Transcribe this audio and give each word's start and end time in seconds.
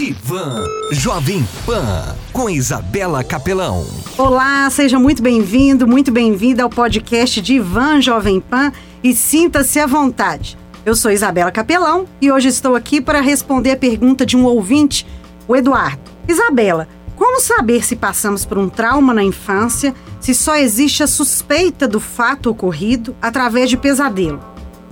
Divan 0.00 0.64
Jovem 0.92 1.46
Pan 1.66 2.16
com 2.32 2.48
Isabela 2.48 3.22
Capelão. 3.22 3.86
Olá, 4.16 4.70
seja 4.70 4.98
muito 4.98 5.22
bem-vindo, 5.22 5.86
muito 5.86 6.10
bem-vinda 6.10 6.62
ao 6.62 6.70
podcast 6.70 7.38
Divan 7.42 8.00
Jovem 8.00 8.40
Pan 8.40 8.72
e 9.04 9.14
sinta-se 9.14 9.78
à 9.78 9.86
vontade. 9.86 10.56
Eu 10.86 10.96
sou 10.96 11.10
Isabela 11.10 11.52
Capelão 11.52 12.06
e 12.18 12.32
hoje 12.32 12.48
estou 12.48 12.76
aqui 12.76 12.98
para 12.98 13.20
responder 13.20 13.72
a 13.72 13.76
pergunta 13.76 14.24
de 14.24 14.38
um 14.38 14.46
ouvinte, 14.46 15.06
o 15.46 15.54
Eduardo. 15.54 16.00
Isabela, 16.26 16.88
como 17.14 17.38
saber 17.38 17.84
se 17.84 17.94
passamos 17.94 18.46
por 18.46 18.56
um 18.56 18.70
trauma 18.70 19.12
na 19.12 19.22
infância 19.22 19.94
se 20.18 20.32
só 20.32 20.56
existe 20.56 21.02
a 21.02 21.06
suspeita 21.06 21.86
do 21.86 22.00
fato 22.00 22.48
ocorrido 22.48 23.14
através 23.20 23.68
de 23.68 23.76
pesadelo? 23.76 24.40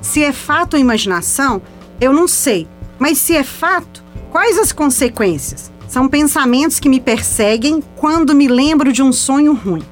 Se 0.02 0.22
é 0.22 0.34
fato 0.34 0.74
ou 0.74 0.78
imaginação, 0.78 1.62
eu 1.98 2.12
não 2.12 2.28
sei, 2.28 2.68
mas 2.98 3.16
se 3.16 3.34
é 3.34 3.42
fato, 3.42 4.06
Quais 4.30 4.58
as 4.58 4.72
consequências? 4.72 5.72
São 5.88 6.06
pensamentos 6.06 6.78
que 6.78 6.88
me 6.88 7.00
perseguem 7.00 7.82
quando 7.96 8.34
me 8.34 8.46
lembro 8.46 8.92
de 8.92 9.02
um 9.02 9.10
sonho 9.10 9.54
ruim. 9.54 9.82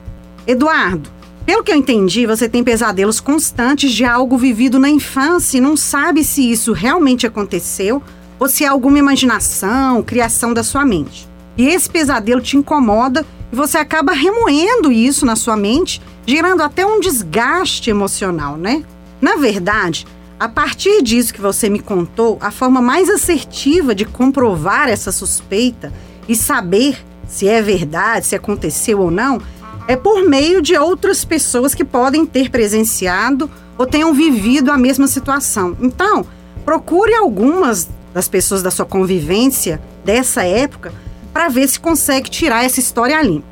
Eduardo, 0.47 1.11
pelo 1.47 1.65
que 1.65 1.73
eu 1.73 1.77
entendi, 1.77 2.27
você 2.27 2.49
tem 2.49 2.63
pesadelos 2.63 3.19
constantes 3.19 3.93
de 3.93 4.05
algo 4.05 4.37
vivido 4.37 4.79
na 4.79 4.91
infância 4.91 5.57
e 5.57 5.61
não 5.61 5.75
sabe 5.75 6.23
se 6.23 6.51
isso 6.51 6.73
realmente 6.73 7.27
aconteceu 7.27 8.03
ou 8.39 8.47
se 8.47 8.63
é 8.63 8.69
alguma 8.69 8.99
imaginação, 8.99 10.03
criação 10.03 10.53
da 10.53 10.63
sua 10.63 10.85
mente. 10.85 11.27
E 11.57 11.67
esse 11.67 11.89
pesadelo 11.89 12.43
te 12.43 12.59
incomoda 12.59 13.25
e 13.51 13.57
você 13.57 13.79
acaba 13.79 14.13
remoendo 14.13 14.93
isso 14.93 15.25
na 15.25 15.35
sua 15.35 15.57
mente, 15.57 16.03
gerando 16.27 16.63
até 16.63 16.85
um 16.85 17.01
desgaste 17.01 17.89
emocional, 17.89 18.59
né? 18.59 18.85
Na 19.19 19.37
verdade, 19.37 20.07
a 20.39 20.49
partir 20.49 21.03
disso 21.03 21.33
que 21.33 21.41
você 21.41 21.71
me 21.71 21.79
contou, 21.79 22.37
a 22.41 22.51
forma 22.51 22.83
mais 22.83 23.09
assertiva 23.09 23.95
de 23.95 24.05
comprovar 24.05 24.89
essa 24.89 25.11
suspeita 25.11 25.93
e 26.29 26.37
saber 26.37 26.99
se 27.27 27.49
é 27.49 27.63
verdade, 27.63 28.27
se 28.27 28.35
aconteceu 28.35 29.01
ou 29.01 29.11
não, 29.11 29.41
é 29.89 29.97
por 29.97 30.29
meio 30.29 30.61
de 30.61 30.77
outras 30.77 31.25
pessoas 31.25 31.75
que 31.75 31.85
podem 31.85 32.27
ter 32.27 32.51
presenciado 32.51 33.51
ou 33.79 33.87
tenham 33.87 34.13
vivido 34.13 34.71
a 34.71 34.77
mesma 34.77 35.07
situação. 35.07 35.77
Então, 35.81 36.27
procure 36.65 37.15
algumas 37.15 37.89
das 38.13 38.29
pessoas 38.29 38.63
da 38.63 38.71
sua 38.71 38.85
convivência 38.87 39.81
dessa 40.05 40.45
época 40.45 40.93
para 41.33 41.49
ver 41.49 41.69
se 41.69 41.81
consegue 41.81 42.31
tirar 42.31 42.65
essa 42.65 42.81
história 42.81 43.21
limpa. 43.23 43.47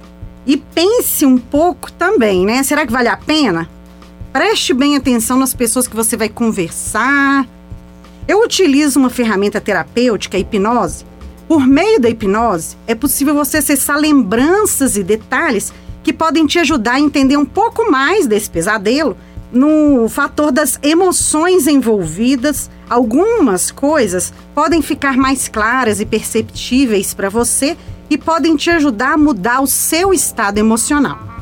E 0.47 0.57
pense 0.57 1.25
um 1.25 1.39
pouco 1.39 1.91
também, 1.93 2.45
né? 2.45 2.63
Será 2.63 2.87
que 2.87 2.93
vale 2.93 3.09
a 3.09 3.17
pena? 3.17 3.69
Preste 4.35 4.75
bem 4.75 4.97
atenção 4.97 5.39
nas 5.39 5.55
pessoas 5.55 5.87
que 5.87 5.95
você 5.95 6.17
vai 6.17 6.29
conversar. 6.29 7.47
Eu 8.27 8.43
utilizo 8.43 8.99
uma 8.99 9.09
ferramenta 9.09 9.61
terapêutica, 9.61 10.37
a 10.37 10.41
hipnose. 10.41 11.05
Por 11.47 11.65
meio 11.65 12.01
da 12.01 12.11
hipnose, 12.11 12.77
é 12.85 12.97
possível 12.97 13.33
você 13.33 13.59
acessar 13.59 13.97
lembranças 13.97 14.97
e 14.97 15.05
detalhes 15.05 15.73
que 16.03 16.13
podem 16.13 16.47
te 16.47 16.59
ajudar 16.59 16.95
a 16.95 17.01
entender 17.01 17.37
um 17.37 17.45
pouco 17.45 17.89
mais 17.89 18.27
desse 18.27 18.51
pesadelo 18.51 19.17
no 19.53 20.09
fator 20.09 20.51
das 20.51 20.81
emoções 20.83 21.69
envolvidas. 21.69 22.69
Algumas 22.91 23.71
coisas 23.71 24.35
podem 24.53 24.83
ficar 24.83 25.17
mais 25.17 25.47
claras 25.47 26.01
e 26.01 26.05
perceptíveis 26.05 27.15
para 27.15 27.29
você 27.29 27.77
e 28.11 28.19
podem 28.19 28.57
te 28.57 28.69
ajudar 28.69 29.13
a 29.13 29.17
mudar 29.17 29.61
o 29.61 29.69
seu 29.69 30.13
estado 30.13 30.59
emocional. 30.59 31.34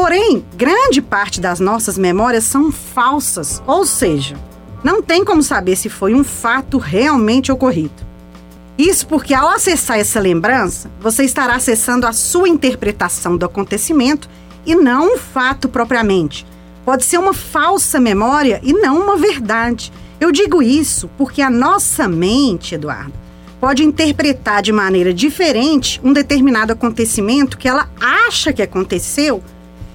Porém, 0.00 0.44
grande 0.56 1.02
parte 1.02 1.40
das 1.40 1.58
nossas 1.58 1.98
memórias 1.98 2.44
são 2.44 2.70
falsas, 2.70 3.60
ou 3.66 3.84
seja, 3.84 4.36
não 4.84 5.02
tem 5.02 5.24
como 5.24 5.42
saber 5.42 5.74
se 5.74 5.88
foi 5.88 6.14
um 6.14 6.22
fato 6.22 6.78
realmente 6.78 7.50
ocorrido. 7.50 8.06
Isso 8.78 9.08
porque, 9.08 9.34
ao 9.34 9.48
acessar 9.48 9.98
essa 9.98 10.20
lembrança, 10.20 10.88
você 11.00 11.24
estará 11.24 11.56
acessando 11.56 12.06
a 12.06 12.12
sua 12.12 12.48
interpretação 12.48 13.36
do 13.36 13.44
acontecimento 13.44 14.30
e 14.64 14.76
não 14.76 15.16
o 15.16 15.18
fato 15.18 15.68
propriamente. 15.68 16.46
Pode 16.84 17.04
ser 17.04 17.18
uma 17.18 17.34
falsa 17.34 17.98
memória 17.98 18.60
e 18.62 18.72
não 18.72 19.02
uma 19.02 19.16
verdade. 19.16 19.92
Eu 20.20 20.30
digo 20.30 20.62
isso 20.62 21.10
porque 21.18 21.42
a 21.42 21.50
nossa 21.50 22.06
mente, 22.06 22.76
Eduardo, 22.76 23.14
pode 23.60 23.82
interpretar 23.82 24.62
de 24.62 24.70
maneira 24.70 25.12
diferente 25.12 26.00
um 26.04 26.12
determinado 26.12 26.72
acontecimento 26.72 27.58
que 27.58 27.66
ela 27.66 27.90
acha 28.00 28.52
que 28.52 28.62
aconteceu 28.62 29.42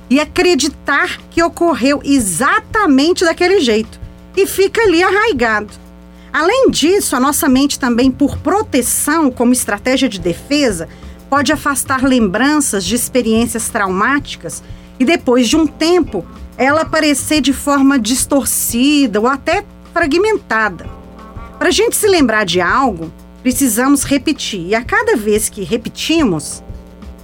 e 0.09 0.19
acreditar 0.19 1.19
que 1.29 1.41
ocorreu 1.41 2.01
exatamente 2.03 3.23
daquele 3.23 3.59
jeito 3.59 3.99
e 4.35 4.45
fica 4.45 4.81
ali 4.81 5.03
arraigado. 5.03 5.73
Além 6.31 6.71
disso, 6.71 7.15
a 7.15 7.19
nossa 7.19 7.47
mente 7.47 7.79
também, 7.79 8.09
por 8.09 8.37
proteção, 8.39 9.29
como 9.29 9.53
estratégia 9.53 10.09
de 10.09 10.19
defesa, 10.19 10.89
pode 11.29 11.51
afastar 11.51 12.03
lembranças 12.03 12.83
de 12.83 12.95
experiências 12.95 13.69
traumáticas 13.69 14.63
e 14.99 15.05
depois 15.05 15.47
de 15.47 15.55
um 15.55 15.67
tempo 15.67 16.25
ela 16.57 16.81
aparecer 16.81 17.41
de 17.41 17.53
forma 17.53 17.99
distorcida 17.99 19.19
ou 19.19 19.27
até 19.27 19.63
fragmentada. 19.93 20.85
Para 21.57 21.69
a 21.69 21.71
gente 21.71 21.95
se 21.95 22.07
lembrar 22.07 22.45
de 22.45 22.59
algo, 22.59 23.11
precisamos 23.41 24.03
repetir, 24.03 24.67
e 24.67 24.75
a 24.75 24.83
cada 24.83 25.15
vez 25.15 25.49
que 25.49 25.63
repetimos 25.63 26.63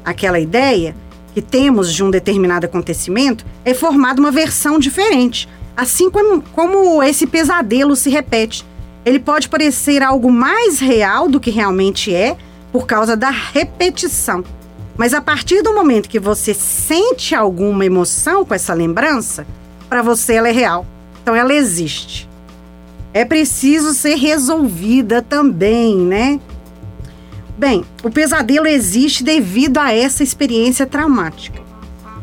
aquela 0.03 0.39
ideia, 0.39 0.95
que 1.39 1.41
temos 1.41 1.93
de 1.93 2.03
um 2.03 2.11
determinado 2.11 2.65
acontecimento 2.65 3.45
é 3.63 3.73
formada 3.73 4.19
uma 4.19 4.29
versão 4.29 4.77
diferente, 4.77 5.47
assim 5.75 6.09
como, 6.09 6.41
como 6.51 7.01
esse 7.01 7.25
pesadelo 7.25 7.95
se 7.95 8.09
repete. 8.09 8.65
Ele 9.05 9.19
pode 9.19 9.47
parecer 9.47 10.03
algo 10.03 10.29
mais 10.29 10.79
real 10.79 11.29
do 11.29 11.39
que 11.39 11.49
realmente 11.49 12.13
é 12.13 12.35
por 12.73 12.85
causa 12.85 13.15
da 13.15 13.29
repetição. 13.29 14.43
Mas 14.97 15.13
a 15.13 15.21
partir 15.21 15.61
do 15.61 15.73
momento 15.73 16.09
que 16.09 16.19
você 16.19 16.53
sente 16.53 17.33
alguma 17.33 17.85
emoção 17.85 18.43
com 18.43 18.53
essa 18.53 18.73
lembrança, 18.73 19.47
para 19.87 20.01
você 20.01 20.33
ela 20.33 20.49
é 20.49 20.51
real. 20.51 20.85
Então 21.23 21.33
ela 21.33 21.53
existe. 21.53 22.27
É 23.13 23.23
preciso 23.23 23.93
ser 23.93 24.15
resolvida 24.15 25.21
também, 25.21 25.95
né? 25.95 26.37
Bem, 27.59 27.83
o 28.05 28.09
pesadelo 28.09 28.67
existe 28.67 29.21
devido 29.21 29.79
a 29.79 29.91
essa 29.91 30.23
experiência 30.23 30.85
traumática. 30.85 31.61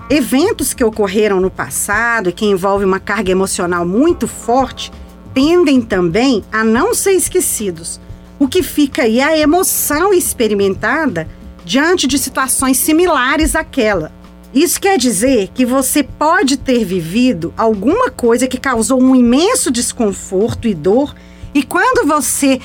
Eventos 0.09 0.73
que 0.73 0.83
ocorreram 0.83 1.43
no 1.43 1.51
passado 1.51 2.31
e 2.31 2.33
que 2.33 2.47
envolvem 2.47 2.87
uma 2.87 2.99
carga 2.99 3.33
emocional 3.33 3.85
muito 3.85 4.27
forte 4.27 4.91
tendem 5.35 5.83
também 5.83 6.43
a 6.51 6.65
não 6.65 6.95
ser 6.95 7.13
esquecidos. 7.13 8.01
O 8.39 8.49
que 8.49 8.63
fica 8.63 9.03
aí 9.03 9.21
a 9.21 9.37
emoção 9.37 10.15
experimentada 10.15 11.29
diante 11.67 12.07
de 12.07 12.19
situações 12.19 12.79
similares 12.79 13.55
àquela. 13.55 14.11
Isso 14.55 14.81
quer 14.81 14.97
dizer 14.97 15.51
que 15.53 15.67
você 15.67 16.03
pode 16.03 16.57
ter 16.57 16.83
vivido 16.83 17.53
alguma 17.59 18.11
coisa 18.11 18.49
que 18.49 18.57
causou 18.59 19.03
um 19.03 19.15
imenso 19.15 19.71
desconforto 19.71 20.67
e 20.67 20.73
dor, 20.73 21.15
e 21.53 21.63
quando 21.63 22.09
você 22.09 22.59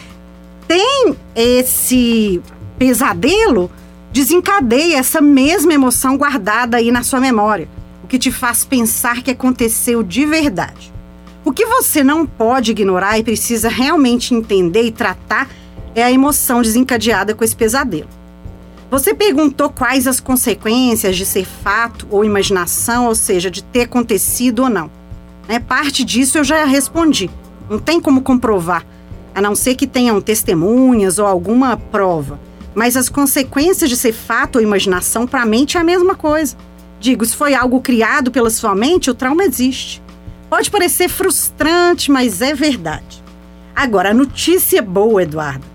tem 0.69 1.17
esse 1.35 2.41
pesadelo 2.81 3.69
desencadeia 4.11 4.97
essa 4.97 5.21
mesma 5.21 5.71
emoção 5.71 6.17
guardada 6.17 6.77
aí 6.77 6.91
na 6.91 7.03
sua 7.03 7.19
memória, 7.19 7.69
o 8.03 8.07
que 8.07 8.17
te 8.17 8.31
faz 8.31 8.65
pensar 8.65 9.21
que 9.21 9.29
aconteceu 9.29 10.01
de 10.01 10.25
verdade. 10.25 10.91
O 11.45 11.51
que 11.51 11.63
você 11.63 12.03
não 12.03 12.25
pode 12.25 12.71
ignorar 12.71 13.19
e 13.19 13.23
precisa 13.23 13.69
realmente 13.69 14.33
entender 14.33 14.81
e 14.81 14.91
tratar 14.91 15.47
é 15.93 16.01
a 16.01 16.11
emoção 16.11 16.59
desencadeada 16.59 17.35
com 17.35 17.43
esse 17.43 17.55
pesadelo. 17.55 18.09
Você 18.89 19.13
perguntou 19.13 19.69
quais 19.69 20.07
as 20.07 20.19
consequências 20.19 21.15
de 21.15 21.23
ser 21.23 21.45
fato 21.45 22.07
ou 22.09 22.25
imaginação, 22.25 23.05
ou 23.05 23.13
seja, 23.13 23.51
de 23.51 23.63
ter 23.63 23.81
acontecido 23.81 24.63
ou 24.63 24.71
não. 24.71 24.89
Né? 25.47 25.59
Parte 25.59 26.03
disso 26.03 26.39
eu 26.39 26.43
já 26.43 26.65
respondi. 26.65 27.29
Não 27.69 27.77
tem 27.77 28.01
como 28.01 28.23
comprovar, 28.23 28.83
a 29.35 29.39
não 29.39 29.53
ser 29.53 29.75
que 29.75 29.85
tenham 29.85 30.19
testemunhas 30.19 31.19
ou 31.19 31.27
alguma 31.27 31.77
prova. 31.77 32.39
Mas 32.73 32.95
as 32.95 33.09
consequências 33.09 33.89
de 33.89 33.97
ser 33.97 34.13
fato 34.13 34.57
ou 34.57 34.61
imaginação 34.61 35.27
para 35.27 35.41
a 35.41 35.45
mente 35.45 35.77
é 35.77 35.81
a 35.81 35.83
mesma 35.83 36.15
coisa. 36.15 36.55
Digo, 36.99 37.25
se 37.25 37.35
foi 37.35 37.53
algo 37.53 37.81
criado 37.81 38.31
pela 38.31 38.49
sua 38.49 38.75
mente, 38.75 39.09
o 39.09 39.15
trauma 39.15 39.43
existe. 39.43 40.01
Pode 40.49 40.69
parecer 40.69 41.09
frustrante, 41.09 42.11
mas 42.11 42.41
é 42.41 42.53
verdade. 42.53 43.23
Agora, 43.75 44.11
a 44.11 44.13
notícia 44.13 44.81
boa, 44.81 45.23
Eduardo, 45.23 45.65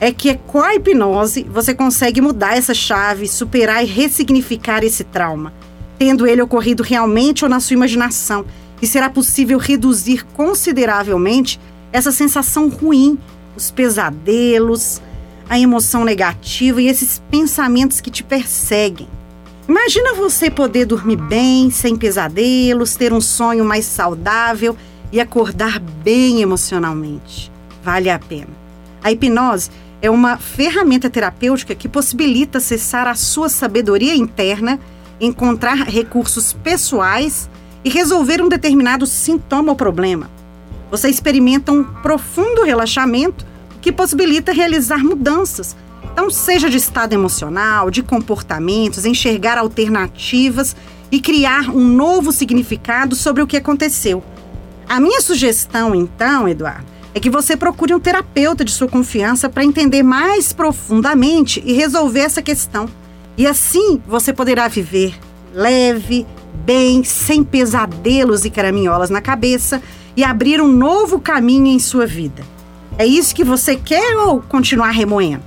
é 0.00 0.12
que 0.12 0.34
com 0.46 0.60
a 0.60 0.74
hipnose 0.74 1.44
você 1.50 1.74
consegue 1.74 2.20
mudar 2.20 2.56
essa 2.56 2.74
chave, 2.74 3.26
superar 3.26 3.82
e 3.82 3.86
ressignificar 3.86 4.84
esse 4.84 5.04
trauma, 5.04 5.52
tendo 5.98 6.26
ele 6.26 6.42
ocorrido 6.42 6.82
realmente 6.82 7.44
ou 7.44 7.48
na 7.48 7.60
sua 7.60 7.74
imaginação, 7.74 8.44
e 8.80 8.86
será 8.86 9.08
possível 9.08 9.58
reduzir 9.58 10.24
consideravelmente 10.34 11.58
essa 11.92 12.12
sensação 12.12 12.68
ruim, 12.68 13.18
os 13.56 13.70
pesadelos, 13.70 15.00
a 15.48 15.58
emoção 15.58 16.04
negativa 16.04 16.80
e 16.80 16.88
esses 16.88 17.22
pensamentos 17.30 18.00
que 18.00 18.10
te 18.10 18.22
perseguem. 18.22 19.08
Imagina 19.68 20.14
você 20.14 20.50
poder 20.50 20.86
dormir 20.86 21.16
bem, 21.16 21.70
sem 21.70 21.96
pesadelos, 21.96 22.94
ter 22.94 23.12
um 23.12 23.20
sonho 23.20 23.64
mais 23.64 23.84
saudável 23.84 24.76
e 25.10 25.20
acordar 25.20 25.80
bem 25.80 26.40
emocionalmente. 26.40 27.50
Vale 27.82 28.08
a 28.08 28.18
pena. 28.18 28.50
A 29.02 29.10
hipnose 29.10 29.70
é 30.00 30.10
uma 30.10 30.36
ferramenta 30.36 31.10
terapêutica 31.10 31.74
que 31.74 31.88
possibilita 31.88 32.58
acessar 32.58 33.06
a 33.06 33.14
sua 33.14 33.48
sabedoria 33.48 34.14
interna, 34.14 34.78
encontrar 35.20 35.78
recursos 35.86 36.52
pessoais 36.52 37.48
e 37.84 37.88
resolver 37.88 38.42
um 38.42 38.48
determinado 38.48 39.06
sintoma 39.06 39.70
ou 39.70 39.76
problema. 39.76 40.30
Você 40.90 41.08
experimenta 41.08 41.72
um 41.72 41.82
profundo 41.82 42.62
relaxamento 42.62 43.44
que 43.80 43.92
possibilita 43.92 44.52
realizar 44.52 44.98
mudanças. 44.98 45.76
Então, 46.12 46.30
seja 46.30 46.70
de 46.70 46.76
estado 46.76 47.12
emocional, 47.12 47.90
de 47.90 48.02
comportamentos, 48.02 49.04
enxergar 49.04 49.58
alternativas 49.58 50.74
e 51.10 51.20
criar 51.20 51.70
um 51.70 51.86
novo 51.86 52.32
significado 52.32 53.14
sobre 53.14 53.42
o 53.42 53.46
que 53.46 53.56
aconteceu. 53.56 54.22
A 54.88 55.00
minha 55.00 55.20
sugestão, 55.20 55.94
então, 55.94 56.48
Eduardo, 56.48 56.86
é 57.14 57.20
que 57.20 57.30
você 57.30 57.56
procure 57.56 57.94
um 57.94 58.00
terapeuta 58.00 58.64
de 58.64 58.70
sua 58.70 58.88
confiança 58.88 59.48
para 59.48 59.64
entender 59.64 60.02
mais 60.02 60.52
profundamente 60.52 61.62
e 61.64 61.72
resolver 61.72 62.20
essa 62.20 62.42
questão. 62.42 62.88
E 63.36 63.46
assim 63.46 64.00
você 64.06 64.32
poderá 64.32 64.68
viver 64.68 65.18
leve, 65.52 66.26
bem, 66.64 67.02
sem 67.02 67.42
pesadelos 67.42 68.44
e 68.44 68.50
caraminholas 68.50 69.08
na 69.08 69.20
cabeça 69.20 69.82
e 70.16 70.22
abrir 70.22 70.60
um 70.60 70.70
novo 70.70 71.18
caminho 71.18 71.66
em 71.66 71.78
sua 71.78 72.06
vida. 72.06 72.44
É 72.98 73.06
isso 73.06 73.34
que 73.34 73.44
você 73.44 73.76
quer 73.76 74.16
ou 74.16 74.40
continuar 74.40 74.90
remoendo? 74.90 75.42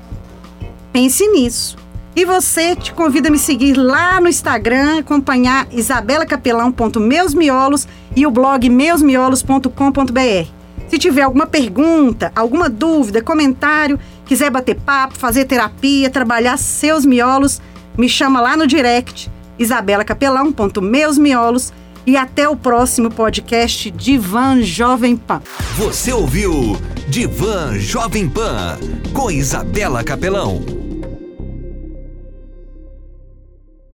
Pense 0.94 1.28
nisso. 1.28 1.76
E 2.16 2.24
você 2.26 2.76
te 2.76 2.94
convida 2.94 3.30
a 3.30 3.32
me 3.32 3.40
seguir 3.40 3.76
lá 3.76 4.22
no 4.22 4.28
Instagram, 4.28 5.00
acompanhar 5.00 5.68
isabelacapelão.meusmiolos 5.72 7.88
e 8.16 8.28
o 8.28 8.32
blog 8.32 8.70
meusmiolos.com.br. 8.70 10.60
Se 10.90 10.98
tiver 10.98 11.22
alguma 11.22 11.46
pergunta, 11.46 12.32
alguma 12.36 12.68
dúvida, 12.68 13.22
comentário, 13.22 13.98
quiser 14.26 14.50
bater 14.50 14.76
papo, 14.76 15.16
fazer 15.18 15.46
terapia, 15.46 16.10
trabalhar 16.10 16.58
seus 16.58 17.06
miolos, 17.06 17.62
me 17.98 18.10
chama 18.10 18.42
lá 18.42 18.58
no 18.58 18.68
direct 18.68 19.32
isabelacapelão.meusmiolos 19.60 21.72
e 22.06 22.16
até 22.18 22.50
o 22.50 22.56
próximo 22.56 23.12
podcast 23.12 23.92
Divan 23.92 24.64
Jovem 24.64 25.16
Pan. 25.16 25.42
Você 25.78 26.12
ouviu 26.12 26.76
Divan 27.10 27.80
Jovem 27.80 28.30
Pan 28.30 28.78
com 29.14 29.32
Isabela 29.32 30.04
Capelão. 30.04 30.79